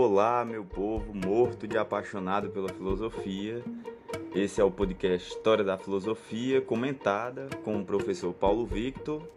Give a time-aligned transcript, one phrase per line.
[0.00, 3.64] Olá, meu povo morto de apaixonado pela filosofia.
[4.32, 9.28] Esse é o podcast História da Filosofia, comentada com o professor Paulo Victor.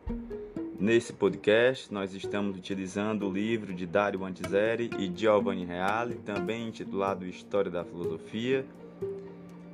[0.79, 7.25] Nesse podcast, nós estamos utilizando o livro de Dario Antiseri e Giovanni Reale, também intitulado
[7.25, 8.64] História da Filosofia.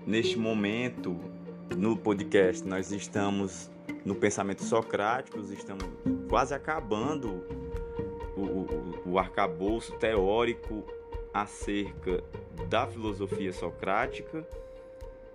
[0.05, 1.19] Neste momento,
[1.75, 3.69] no podcast, nós estamos
[4.05, 5.83] no pensamento socrático, estamos
[6.29, 7.43] quase acabando
[8.41, 10.83] o, o, arcabouço teórico
[11.33, 12.23] acerca
[12.69, 14.47] da filosofia socrática.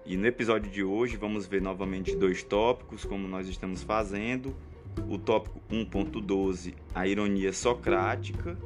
[0.04, 4.54] E no episódio de hoje vamos ver novamente dois tópicos, como nós estamos fazendo.
[5.08, 8.56] O tópico 1.12, a ironia socrática.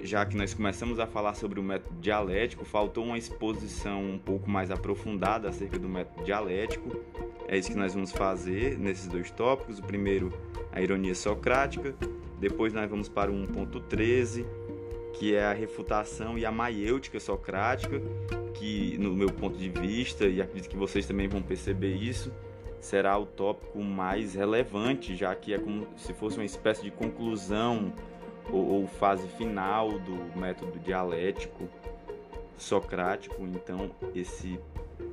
[0.00, 4.50] Já que nós começamos a falar sobre o método dialético, faltou uma exposição um pouco
[4.50, 6.90] mais aprofundada acerca do método dialético.
[7.46, 9.78] É isso que nós vamos fazer nesses dois tópicos.
[9.78, 10.32] O primeiro,
[10.72, 11.94] a ironia socrática.
[12.42, 14.44] Depois nós vamos para o 1.13,
[15.12, 18.02] que é a refutação e a maiêutica socrática,
[18.52, 22.32] que no meu ponto de vista, e acredito que vocês também vão perceber isso,
[22.80, 27.92] será o tópico mais relevante, já que é como se fosse uma espécie de conclusão
[28.50, 31.68] ou, ou fase final do método dialético
[32.58, 33.40] socrático.
[33.46, 34.58] Então, esse,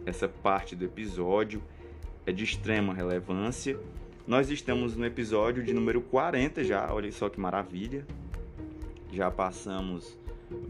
[0.04, 1.62] essa parte do episódio
[2.26, 3.80] é de extrema relevância.
[4.30, 8.06] Nós estamos no episódio de número 40 já, olha só que maravilha.
[9.12, 10.20] Já passamos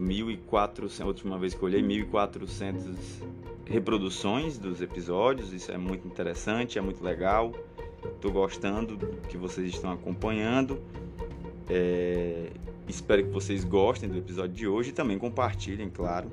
[0.00, 2.96] 1.400, a última vez que eu olhei, 1.400
[3.66, 7.52] reproduções dos episódios, isso é muito interessante, é muito legal.
[8.02, 8.96] Estou gostando
[9.28, 10.82] que vocês estão acompanhando.
[11.68, 12.52] É...
[12.88, 16.32] Espero que vocês gostem do episódio de hoje e também compartilhem, claro.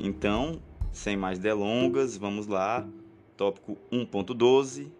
[0.00, 2.88] Então, sem mais delongas, vamos lá.
[3.36, 4.96] Tópico 1.12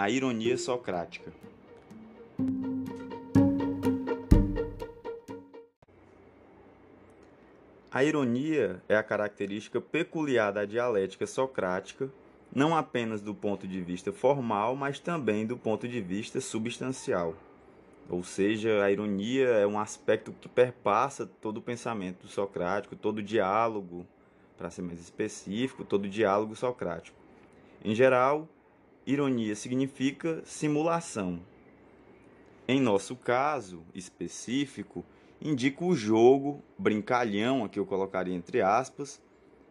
[0.00, 1.30] A ironia socrática.
[7.92, 12.08] A ironia é a característica peculiar da dialética socrática,
[12.50, 17.34] não apenas do ponto de vista formal, mas também do ponto de vista substancial.
[18.08, 23.22] Ou seja, a ironia é um aspecto que perpassa todo o pensamento socrático, todo o
[23.22, 24.06] diálogo,
[24.56, 27.18] para ser mais específico, todo o diálogo socrático.
[27.84, 28.48] Em geral,
[29.06, 31.40] ironia significa simulação.
[32.68, 35.04] Em nosso caso específico,
[35.40, 39.20] indica o jogo brincalhão, aqui eu colocaria entre aspas,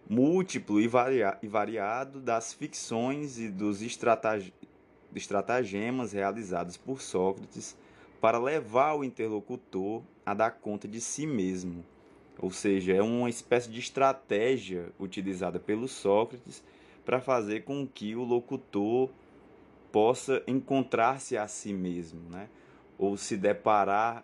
[0.10, 3.82] múltiplo e, varia e variado das ficções e dos
[5.16, 7.78] estratagemas realizados por Sócrates
[8.20, 11.86] para levar o interlocutor a dar conta de si mesmo.
[12.42, 16.64] Ou seja, é uma espécie de estratégia utilizada pelo Sócrates
[17.10, 19.10] para fazer com que o locutor
[19.92, 22.48] possa encontrar-se a si mesmo, né?
[23.00, 24.24] ou se deparar,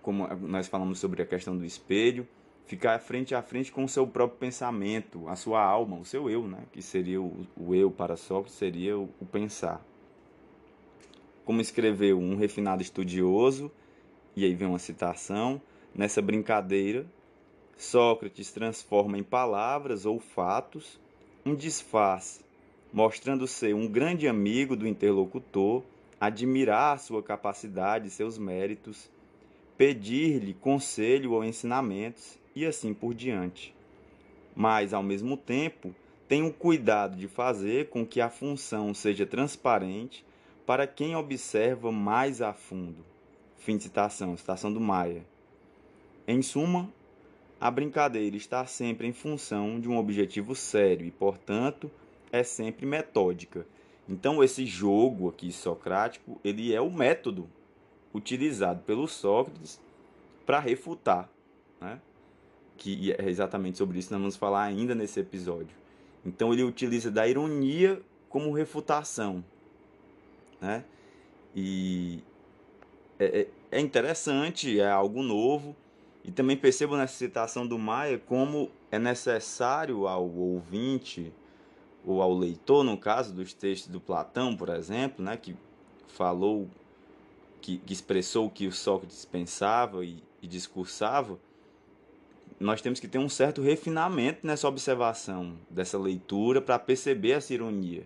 [0.00, 2.28] como nós falamos sobre a questão do espelho,
[2.64, 6.46] ficar frente a frente com o seu próprio pensamento, a sua alma, o seu eu,
[6.46, 6.62] né?
[6.70, 9.84] que seria o, o eu para Sócrates, seria o, o pensar.
[11.44, 13.68] Como escreveu um refinado estudioso,
[14.36, 15.60] e aí vem uma citação,
[15.92, 17.04] nessa brincadeira,
[17.76, 21.04] Sócrates transforma em palavras ou fatos
[21.46, 22.40] um disfarce,
[22.92, 25.84] mostrando ser um grande amigo do interlocutor,
[26.20, 29.08] admirar sua capacidade e seus méritos,
[29.78, 33.72] pedir-lhe conselho ou ensinamentos e assim por diante.
[34.56, 35.94] Mas, ao mesmo tempo,
[36.26, 40.24] tem o cuidado de fazer com que a função seja transparente
[40.66, 43.04] para quem observa mais a fundo.
[43.56, 45.24] Fim de citação, citação do Maia.
[46.26, 46.92] Em suma,
[47.60, 51.90] a brincadeira está sempre em função de um objetivo sério e, portanto,
[52.30, 53.66] é sempre metódica.
[54.08, 57.48] Então, esse jogo aqui socrático, ele é o método
[58.14, 59.80] utilizado pelo Sócrates
[60.44, 61.30] para refutar,
[61.80, 62.00] né?
[62.76, 65.74] Que é exatamente sobre isso nós vamos falar ainda nesse episódio.
[66.24, 69.42] Então, ele utiliza da ironia como refutação,
[70.60, 70.84] né?
[71.54, 72.22] E
[73.18, 73.48] é, é,
[73.78, 75.74] é interessante, é algo novo
[76.26, 81.32] e também percebo nessa citação do Maia como é necessário ao ouvinte,
[82.04, 85.56] ou ao leitor, no caso dos textos do Platão, por exemplo, né, que
[86.08, 86.68] falou,
[87.60, 91.38] que, que expressou o que o Sócrates pensava e, e discursava,
[92.58, 98.04] nós temos que ter um certo refinamento nessa observação, dessa leitura, para perceber essa ironia.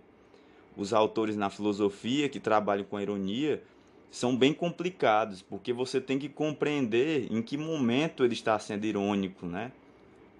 [0.77, 3.63] Os autores na filosofia que trabalham com a ironia
[4.11, 9.45] são bem complicados, porque você tem que compreender em que momento ele está sendo irônico,
[9.45, 9.71] né?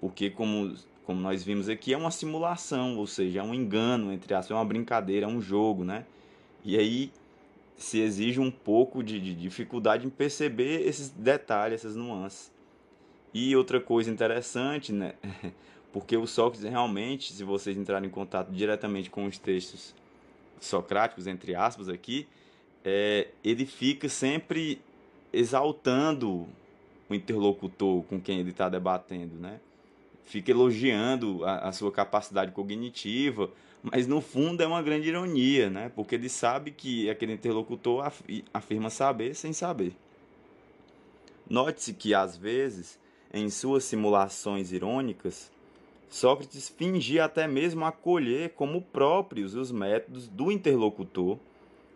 [0.01, 0.75] Porque, como,
[1.06, 4.56] como nós vimos aqui, é uma simulação, ou seja, é um engano, entre aspas, é
[4.56, 6.06] uma brincadeira, é um jogo, né?
[6.65, 7.12] E aí
[7.77, 12.51] se exige um pouco de, de dificuldade em perceber esses detalhes, essas nuances.
[13.33, 15.13] E outra coisa interessante, né?
[15.94, 19.95] Porque o Sócrates realmente, se vocês entrarem em contato diretamente com os textos
[20.59, 22.27] socráticos, entre aspas, aqui,
[22.83, 24.81] é, ele fica sempre
[25.31, 26.47] exaltando
[27.09, 29.59] o interlocutor com quem ele está debatendo, né?
[30.23, 33.49] Fica elogiando a, a, sua capacidade cognitiva,
[33.83, 35.91] mas no fundo é uma grande ironia, né?
[35.95, 38.09] Porque ele sabe que aquele interlocutor
[38.53, 39.93] afirma saber sem saber.
[41.49, 42.97] Note-se que às vezes,
[43.33, 45.51] em suas simulações irônicas,
[46.09, 51.37] Sócrates fingia até mesmo acolher como próprios os métodos do interlocutor,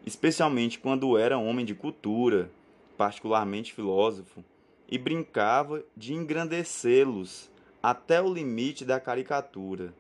[0.06, 2.50] especialmente quando era homem de cultura,
[2.98, 4.44] particularmente filósofo,
[4.88, 7.50] e brincava de engrandecê-los
[7.82, 9.94] até o limite da caricatura,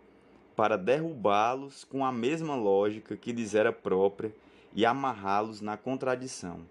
[0.55, 4.33] para derrubá-los com a mesma lógica que lhes era própria
[4.73, 6.61] e amarrá-los na contradição.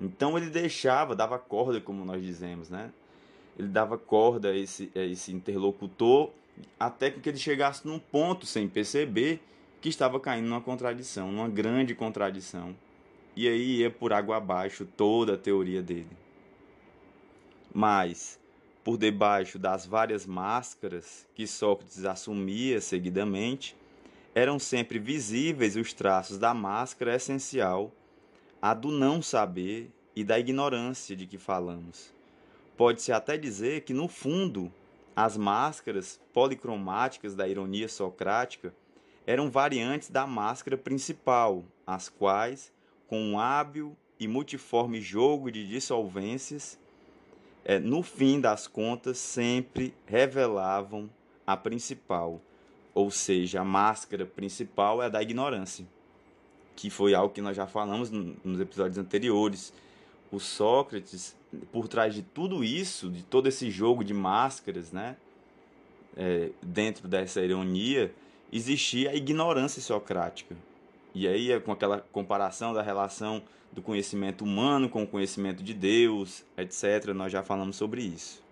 [0.00, 2.92] Então ele deixava, dava corda, como nós dizemos, né?
[3.58, 6.30] Ele dava corda a esse, a esse interlocutor
[6.78, 9.40] até que ele chegasse num ponto sem perceber
[9.80, 12.74] que estava caindo numa contradição, numa grande contradição.
[13.36, 16.16] E aí ia por água abaixo toda a teoria dele.
[17.72, 18.40] Mas,
[18.82, 23.76] por debaixo das várias máscaras que Sócrates assumia seguidamente,
[24.34, 27.92] eram sempre visíveis os traços da máscara essencial,
[28.60, 32.12] a do não saber e da ignorância de que falamos.
[32.76, 34.72] Pode-se até dizer que, no fundo,
[35.14, 38.74] as máscaras policromáticas da ironia socrática
[39.28, 42.72] eram variantes da máscara principal, as quais,
[43.06, 46.78] com um hábil e multiforme jogo de dissolvências,
[47.62, 51.10] é, no fim das contas sempre revelavam
[51.46, 52.40] a principal,
[52.94, 55.86] ou seja, a máscara principal é a da ignorância,
[56.74, 59.74] que foi algo que nós já falamos nos episódios anteriores.
[60.32, 61.36] O Sócrates
[61.70, 65.18] por trás de tudo isso, de todo esse jogo de máscaras, né?
[66.16, 68.10] É, dentro dessa ironia,
[68.52, 70.56] existia a ignorância socrática.
[71.14, 73.42] E aí, é com aquela comparação da relação
[73.72, 78.42] do conhecimento humano com o conhecimento de Deus, etc., nós já falamos sobre isso.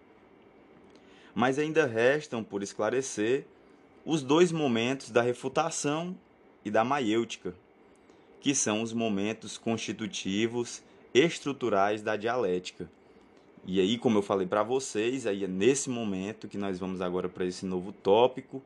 [1.35, 3.47] Mas ainda restam por esclarecer
[4.05, 6.17] os dois momentos da refutação
[6.65, 7.55] e da maiêutica,
[8.41, 10.83] que são os momentos constitutivos
[11.13, 12.89] estruturais da dialética.
[13.67, 17.29] E aí, como eu falei para vocês, aí é nesse momento que nós vamos agora
[17.29, 18.63] para esse novo tópico,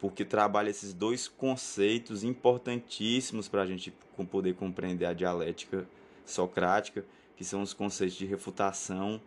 [0.00, 3.92] porque trabalha esses dois conceitos importantíssimos para a gente
[4.30, 5.86] poder compreender a dialética
[6.24, 7.04] socrática,
[7.36, 9.20] que são os conceitos de refutação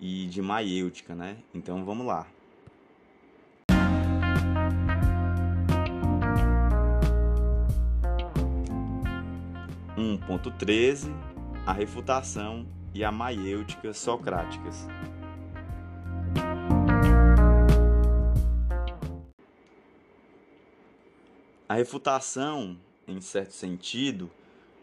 [0.00, 1.38] e de maiêutica, né?
[1.54, 2.26] Então vamos lá.
[9.96, 11.12] Um ponto treze
[11.68, 14.86] a refutação e a maiêutica socráticas.
[21.68, 24.30] A refutação, em certo sentido,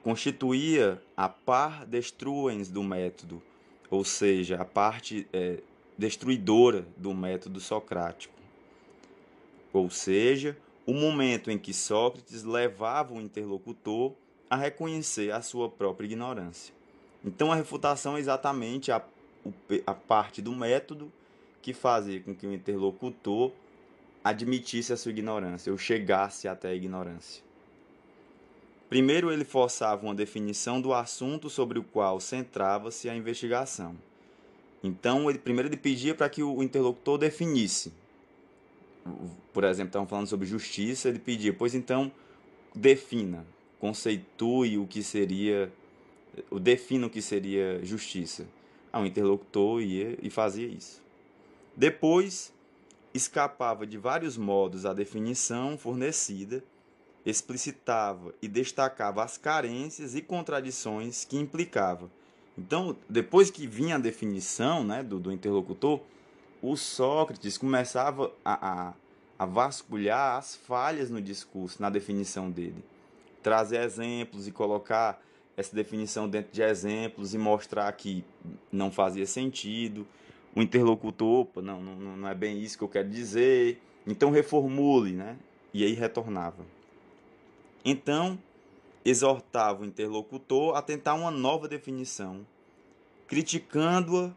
[0.04, 3.42] constituía a par destruens do método,
[3.90, 5.62] ou seja, a parte é,
[5.98, 8.36] destruidora do método socrático.
[9.74, 10.56] Ou seja,
[10.86, 14.14] o momento em que Sócrates levava o interlocutor
[14.48, 16.72] a reconhecer a sua própria ignorância.
[17.24, 19.04] Então, a refutação é exatamente a,
[19.88, 21.12] a parte do método
[21.64, 23.52] que fazia com que o interlocutor
[24.26, 27.44] admitisse a sua ignorância, ou chegasse até a ignorância.
[28.90, 33.96] Primeiro, ele forçava uma definição do assunto sobre o qual centrava-se a investigação.
[34.84, 37.94] Então, ele, primeiro ele pedia para que o interlocutor definisse.
[39.54, 42.12] Por exemplo, estavam falando sobre justiça, ele pedia, pois então,
[42.74, 43.46] defina,
[43.80, 45.72] conceitue o que seria
[46.50, 48.48] o defina o que seria justiça.
[48.92, 51.02] Ah, o interlocutor ia e fazia isso.
[51.76, 52.52] Depois,
[53.16, 56.64] escapava de vários modos à definição fornecida,
[57.26, 62.12] explicitava e destacava as carências e contradições que implicava.
[62.58, 66.02] Então, depois que vinha a definição né, do, do interlocutor,
[66.62, 68.94] o Sócrates começava a, a,
[69.40, 72.84] a vasculhar as falhas no discurso, na definição dele.
[73.42, 75.22] Trazer exemplos e colocar
[75.56, 78.26] essa definição dentro de exemplos e mostrar que
[78.72, 80.06] não fazia sentido.
[80.56, 83.82] O interlocutor, opa, não, não, não é bem isso que eu quero dizer.
[84.08, 85.38] Então reformule, né?
[85.74, 86.66] E aí retornava.
[87.84, 88.40] Então,
[89.04, 92.46] exortava o interlocutor a tentar uma nova definição,
[93.28, 94.32] criticando-a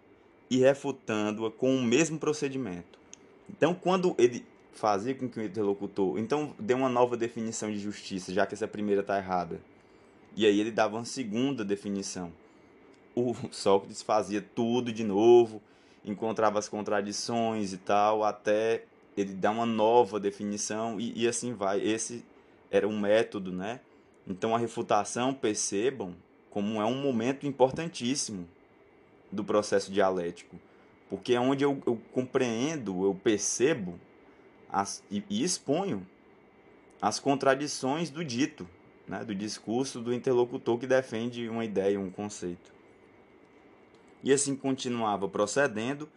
[0.50, 2.98] e refutando-a com o mesmo procedimento.
[3.48, 8.32] Então, quando ele fazia com que o interlocutor, então dê uma nova definição de justiça,
[8.32, 9.60] já que essa primeira está errada
[10.38, 12.32] e aí ele dava uma segunda definição.
[13.12, 15.60] O Sócrates fazia tudo de novo
[16.10, 18.84] encontrava as contradições e tal, até
[19.16, 21.80] ele dar uma nova definição e, e assim vai.
[21.80, 22.24] Esse
[22.70, 23.80] era um método, né?
[24.26, 26.14] Então a refutação, percebam
[26.50, 28.48] como é um momento importantíssimo
[29.30, 30.56] do processo dialético,
[31.08, 33.98] porque é onde eu, eu compreendo, eu percebo
[34.70, 36.06] as, e, e exponho
[37.00, 38.68] as contradições do dito,
[39.06, 42.77] né, do discurso do interlocutor que defende uma ideia, um conceito.
[44.22, 46.08] E assim continuava procedendo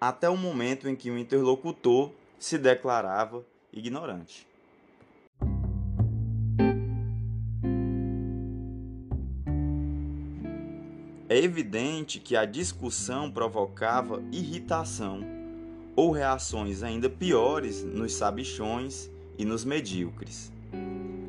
[0.00, 4.46] até o momento em que o interlocutor se declarava ignorante.
[11.30, 15.20] É evidente que a discussão provocava irritação
[15.94, 20.50] ou reações ainda piores nos sabichões e nos medíocres.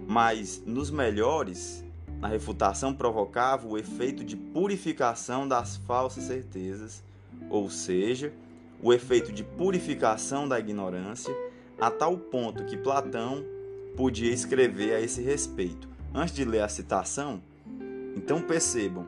[0.08, 1.84] Mas nos melhores,
[2.22, 7.04] a refutação provocava o efeito de purificação das falsas certezas,
[7.50, 8.34] ou seja,
[8.82, 11.34] o efeito de purificação da ignorância,
[11.80, 13.44] a tal ponto que Platão
[13.96, 15.88] podia escrever a esse respeito.
[16.14, 17.42] Antes de ler a citação,
[18.16, 19.06] então percebam,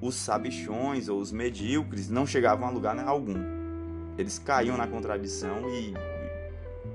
[0.00, 3.36] os sabichões ou os medíocres não chegavam a lugar algum.
[4.18, 5.94] Eles caíam na contradição e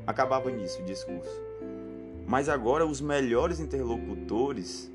[0.07, 1.41] acabava nisso o discurso.
[2.27, 4.90] Mas agora os melhores interlocutores,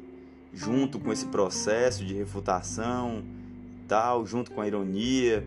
[0.57, 3.23] junto com esse processo de refutação,
[3.87, 5.47] tal, junto com a ironia,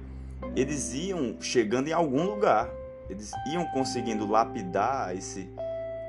[0.55, 2.69] eles iam chegando em algum lugar.
[3.09, 5.49] Eles iam conseguindo lapidar esse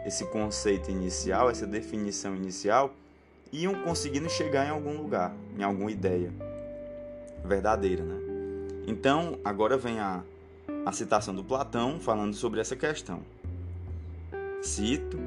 [0.04, 2.94] esse conceito inicial, essa definição inicial,
[3.52, 6.32] iam conseguindo chegar em algum lugar, em alguma ideia
[7.44, 8.18] verdadeira, né?
[8.86, 10.22] Então, agora vem a,
[10.86, 13.20] a citação do Platão falando sobre essa questão.
[14.62, 15.18] Cito: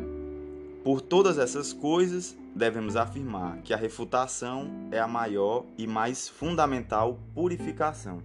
[0.84, 7.18] Por todas essas coisas, devemos afirmar que a refutação é a maior e mais fundamental
[7.34, 8.22] purificação.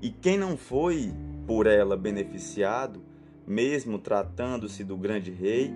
[0.00, 1.12] E quem não foi
[1.46, 3.02] por ela beneficiado,
[3.46, 5.70] mesmo tratando-se do grande rei,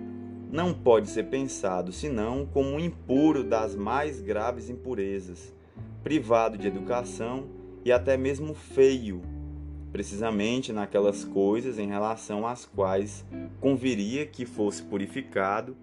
[0.51, 5.53] não pode ser pensado senão como impuro das mais graves impurezas,
[6.03, 7.47] privado de educação
[7.85, 9.21] e até mesmo feio,
[9.91, 13.25] precisamente naquelas coisas em relação às quais
[13.59, 15.75] conviria que fosse purificado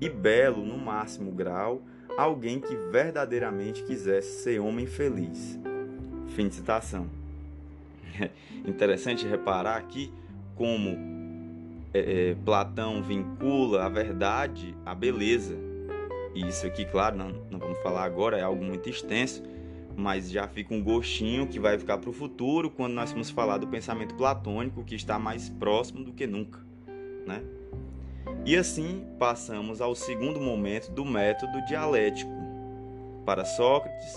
[0.00, 1.82] e belo no máximo grau
[2.16, 5.58] alguém que verdadeiramente quisesse ser homem feliz.
[6.28, 7.06] Fim de citação.
[8.66, 10.12] Interessante reparar aqui
[10.54, 10.98] como
[11.94, 15.56] é, é, Platão vincula a verdade à beleza.
[16.34, 19.42] E isso aqui, claro, não, não vamos falar agora, é algo muito extenso,
[19.98, 23.58] mas já fica um gostinho que vai ficar para o futuro quando nós vamos falar
[23.58, 26.64] do pensamento platônico que está mais próximo do que nunca,
[27.26, 27.42] né?
[28.46, 32.30] E assim passamos ao segundo momento do método dialético.
[33.26, 34.14] Para Sócrates,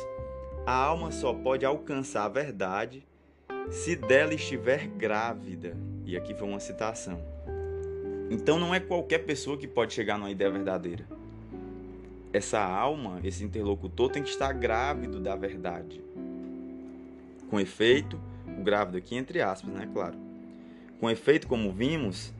[0.67, 3.03] a alma só pode alcançar a verdade
[3.71, 5.75] se dela estiver grávida.
[6.05, 7.19] E aqui foi uma citação.
[8.29, 11.20] Então não é qualquer pessoa que pode chegar numa ideia verdadeira.
[12.33, 16.01] Essa alma, esse interlocutor tem que estar grávido da verdade.
[17.50, 18.19] Com efeito,
[18.57, 20.17] o grávido aqui entre aspas, né, claro.
[21.00, 22.33] Com efeito, como vimos,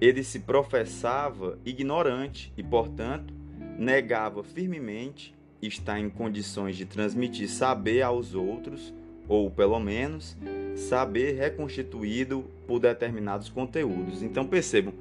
[0.00, 3.34] ele se professava ignorante e, portanto,
[3.78, 8.94] negava firmemente estar em condições de transmitir saber aos outros,
[9.28, 10.36] ou pelo menos
[10.76, 14.22] saber reconstituído por determinados conteúdos.
[14.22, 14.92] Então percebam,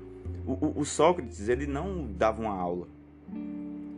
[0.46, 2.88] o, o, Sócrates ele não dava uma aula.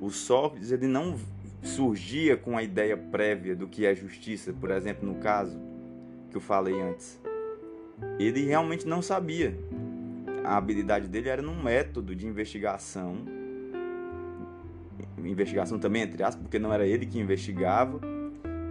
[0.05, 1.15] O Sócrates ele não
[1.63, 5.59] surgia com a ideia prévia do que é justiça, por exemplo, no caso
[6.29, 7.19] que eu falei antes.
[8.19, 9.57] Ele realmente não sabia.
[10.43, 13.17] A habilidade dele era num método de investigação,
[15.17, 17.99] investigação também entre aspas, porque não era ele que investigava,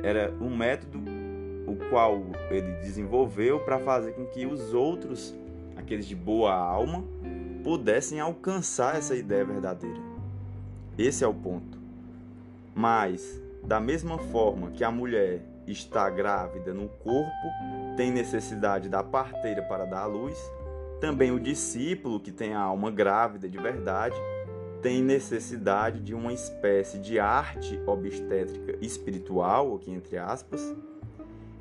[0.05, 1.01] era um método
[1.67, 5.35] o qual ele desenvolveu para fazer com que os outros,
[5.75, 7.03] aqueles de boa alma,
[7.65, 10.14] pudessem alcançar essa ideia verdadeira.
[10.99, 11.79] Esse é o ponto.
[12.75, 17.49] Mas, da mesma forma que a mulher está grávida no corpo,
[17.97, 20.39] tem necessidade da parteira para dar à luz,
[21.01, 24.17] também o discípulo que tem a alma grávida de verdade
[24.85, 30.61] tem necessidade de uma espécie de arte obstétrica espiritual, aqui entre aspas,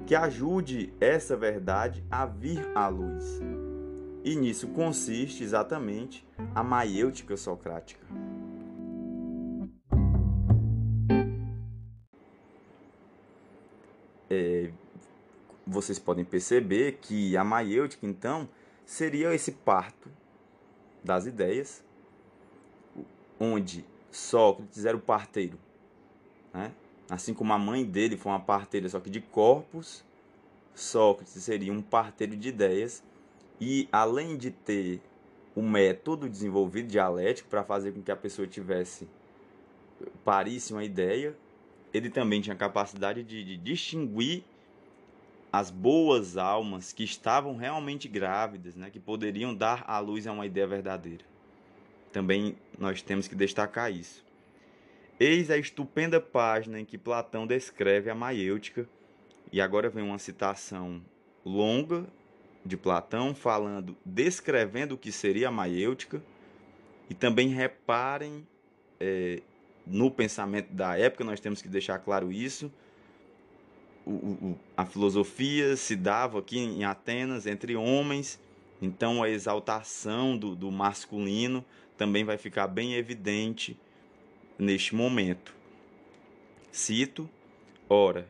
[0.05, 3.41] que ajude essa verdade a vir à luz.
[4.25, 8.05] E nisso consiste exatamente a maiêutica socrática.
[15.73, 18.47] Vocês podem perceber que a maiêutica, então,
[18.85, 20.09] seria esse parto
[21.03, 21.83] das ideias,
[23.39, 25.57] onde Sócrates era o parteiro,
[26.53, 26.71] né?
[27.09, 30.05] assim como a mãe dele foi uma parteira, só que de corpos,
[30.73, 33.03] Sócrates seria um parteiro de ideias
[33.59, 35.01] e, além de ter
[35.55, 39.07] o método desenvolvido dialético para fazer com que a pessoa tivesse
[40.23, 41.35] parisse uma ideia,
[41.93, 44.43] ele também tinha capacidade de, de distinguir
[45.53, 50.47] as boas almas que estavam realmente grávidas, né, que poderiam dar à luz a uma
[50.47, 51.23] ideia verdadeira.
[52.11, 54.25] Também nós temos que destacar isso.
[55.19, 58.89] Eis a estupenda página em que Platão descreve a maiêutica,
[59.51, 60.99] e agora vem uma citação
[61.45, 62.07] longa
[62.65, 66.23] de Platão falando, descrevendo o que seria a maiêutica,
[67.07, 68.47] e também reparem
[68.99, 69.43] é,
[69.85, 72.71] no pensamento da época, nós temos que deixar claro isso.
[74.75, 78.39] A filosofia se dava aqui em Atenas entre homens,
[78.81, 81.63] então a exaltação do, do masculino
[81.97, 83.79] também vai ficar bem evidente
[84.57, 85.55] neste momento.
[86.71, 87.29] Cito:
[87.87, 88.27] Ora,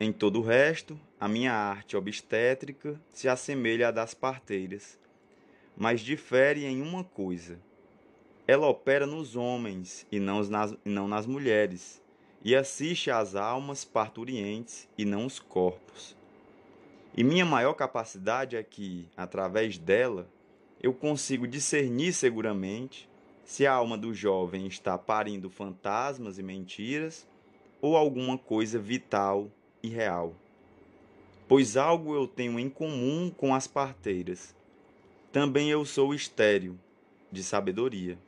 [0.00, 4.98] em todo o resto, a minha arte obstétrica se assemelha à das parteiras,
[5.76, 7.58] mas difere em uma coisa.
[8.46, 12.02] Ela opera nos homens e não nas, e não nas mulheres,
[12.44, 16.14] e assiste às almas parturientes e não os corpos.
[17.16, 20.28] E minha maior capacidade é que, através dela,
[20.82, 23.08] eu consigo discernir seguramente
[23.44, 27.26] se a alma do jovem está parindo fantasmas e mentiras
[27.80, 29.50] ou alguma coisa vital
[29.82, 30.34] e real.
[31.48, 34.54] Pois algo eu tenho em comum com as parteiras.
[35.32, 36.78] Também eu sou estéril
[37.30, 38.18] de sabedoria.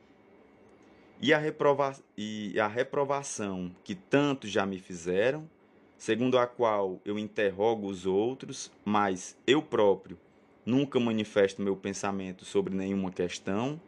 [1.19, 5.49] E a, reprova e a reprovação que tanto já me fizeram,
[5.97, 10.17] segundo a qual eu interrogo os outros, mas eu próprio
[10.63, 13.81] nunca manifesto meu pensamento sobre nenhuma questão,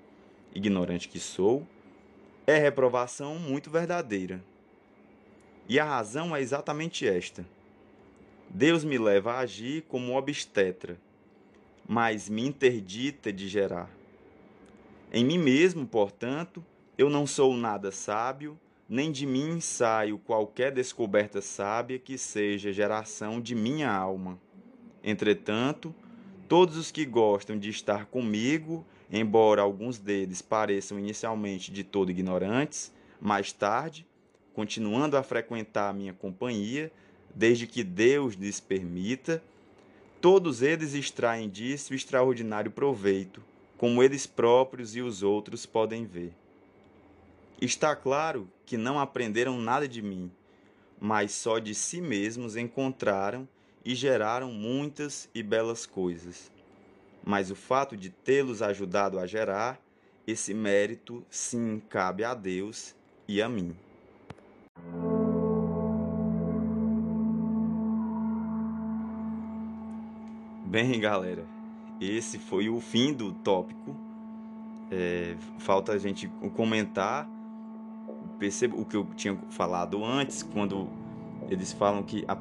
[0.55, 1.67] ignorante que sou,
[2.47, 4.43] é reprovação muito verdadeira.
[5.67, 7.45] E a razão é exatamente esta.
[8.49, 10.97] Deus me leva a agir como obstetra,
[11.87, 13.91] mas me interdita de gerar.
[15.13, 16.65] Em mim mesmo, portanto,
[16.99, 18.59] eu não sou nada sábio,
[18.89, 24.37] nem de mim saio qualquer descoberta sábia que seja geração de minha alma.
[25.01, 25.95] Entretanto,
[26.49, 32.91] todos os que gostam de estar comigo embora alguns deles pareçam inicialmente de todo ignorantes,
[33.21, 34.05] mais tarde,
[34.53, 36.91] continuando a frequentar a minha companhia,
[37.33, 39.41] desde que Deus lhes permita,
[40.19, 43.41] todos eles extraem disso extraordinário proveito,
[43.77, 46.33] como eles próprios e os outros podem ver.
[47.61, 50.31] Está claro que não aprenderam nada de mim,
[50.99, 53.47] mas só de si mesmos encontraram
[53.83, 56.51] e geraram muitas e belas coisas
[57.23, 59.79] mas o fato de tê-los ajudado a gerar,
[60.25, 62.95] esse mérito sim cabe a Deus
[63.27, 63.75] e a mim.
[70.65, 71.45] Bem, galera,
[71.99, 73.95] esse foi o fim do tópico.
[74.91, 77.29] É, falta a gente comentar.
[78.39, 80.87] Perceba o que eu tinha falado antes, quando
[81.49, 82.37] eles falam que a,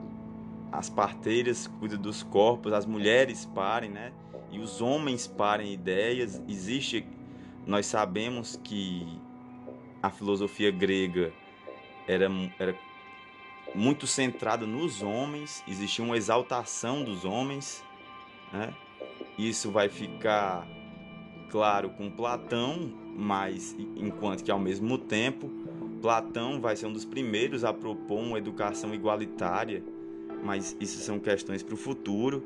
[0.70, 4.12] as parteiras cuidam dos corpos, as mulheres parem, né?
[4.50, 6.40] e os homens parem ideias.
[6.48, 7.04] Existe,
[7.66, 9.06] nós sabemos que
[10.02, 11.32] a filosofia grega
[12.06, 12.74] era, era
[13.74, 17.84] muito centrada nos homens, existia uma exaltação dos homens,
[18.52, 18.72] né?
[19.36, 20.66] Isso vai ficar
[21.50, 25.48] claro com Platão, mas enquanto que ao mesmo tempo
[26.00, 29.82] Platão vai ser um dos primeiros a propor uma educação igualitária,
[30.42, 32.42] mas isso são questões para o futuro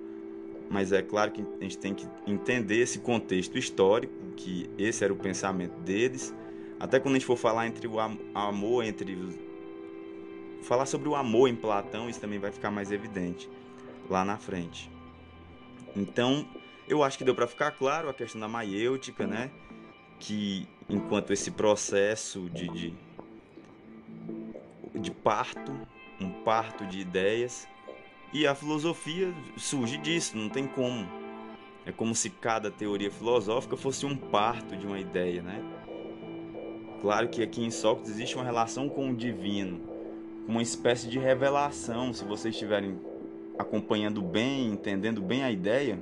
[0.73, 5.13] mas é claro que a gente tem que entender esse contexto histórico, que esse era
[5.13, 6.35] o pensamento deles.
[6.81, 9.17] Até quando a gente for falar entre o amor entre
[10.63, 13.51] falar sobre o amor em Platão, isso também vai ficar mais evidente
[14.09, 14.91] lá na frente.
[15.95, 16.49] Então,
[16.89, 19.51] eu acho que deu para ficar claro a questão da maiêutica, né?
[20.19, 22.95] Que enquanto esse processo de, de,
[24.95, 25.73] de parto,
[26.21, 27.69] um parto de ideias,
[28.33, 31.07] e a filosofia surge disso, não tem como.
[31.85, 35.63] É como se cada teoria filosófica fosse um parto de uma ideia, né?
[37.01, 39.81] Claro que aqui em Sócrates existe uma relação com o divino,
[40.47, 42.99] uma espécie de revelação, se vocês estiverem
[43.59, 45.99] acompanhando bem, entendendo bem a ideia,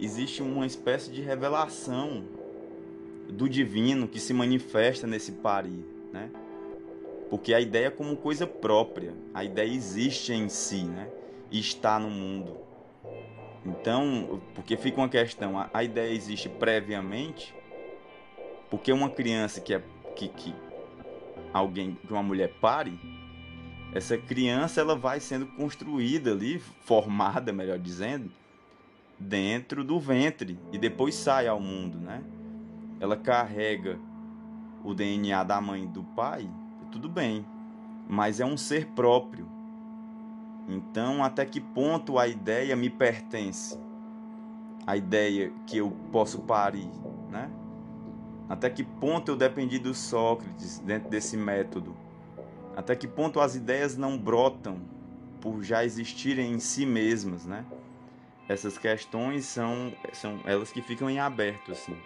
[0.00, 2.24] existe uma espécie de revelação
[3.28, 6.30] do divino que se manifesta nesse pari, né?
[7.32, 11.08] Porque a ideia é como coisa própria, a ideia existe em si, né?
[11.50, 12.58] E está no mundo.
[13.64, 17.54] Então, porque fica uma questão, a, ideia existe previamente,
[18.68, 19.82] porque uma criança que é
[20.14, 20.54] que, que
[21.54, 23.00] alguém, que uma mulher pare,
[23.94, 28.30] essa criança ela vai sendo construída ali, formada, melhor dizendo,
[29.18, 32.22] dentro do ventre e depois sai ao mundo, né?
[33.00, 33.98] Ela carrega
[34.84, 36.46] o DNA da mãe e do pai,
[36.92, 37.44] tudo bem,
[38.06, 39.48] mas é um ser próprio.
[40.68, 43.78] Então, até que ponto a ideia me pertence?
[44.86, 46.90] A ideia que eu posso parir,
[47.30, 47.50] né?
[48.48, 51.96] Até que ponto eu dependi do Sócrates dentro desse método?
[52.76, 54.80] Até que ponto as ideias não brotam
[55.40, 57.64] por já existirem em si mesmas, né?
[58.48, 61.96] Essas questões são, são elas que ficam em aberto, assim.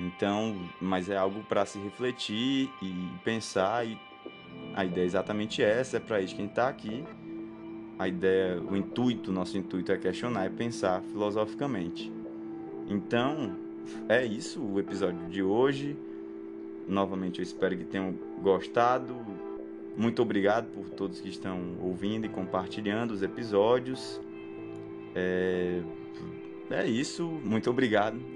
[0.00, 3.98] Então, mas é algo para se refletir e pensar e
[4.74, 7.02] a ideia é exatamente essa, é para isso que a gente está aqui.
[7.98, 12.12] A ideia, o intuito, nosso intuito é questionar, é pensar filosoficamente.
[12.86, 13.56] Então,
[14.06, 15.96] é isso o episódio de hoje.
[16.86, 19.16] Novamente eu espero que tenham gostado.
[19.96, 24.20] Muito obrigado por todos que estão ouvindo e compartilhando os episódios.
[25.14, 25.80] É,
[26.70, 27.24] é isso.
[27.42, 28.35] Muito obrigado.